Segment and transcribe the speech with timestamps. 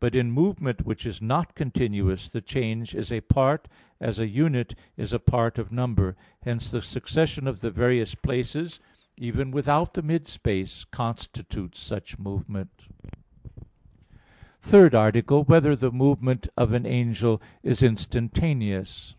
[0.00, 3.68] But in movement which is not continuous, the change is a part,
[4.02, 8.80] as a unit is a part of number: hence the succession of the various places,
[9.16, 12.86] even without the mid space, constitutes such movement._______________________
[14.60, 15.44] THIRD ARTICLE [I, Q.
[15.44, 15.62] 53, Art.
[15.62, 19.14] 3] Whether the Movement of an Angel Is Instantaneous?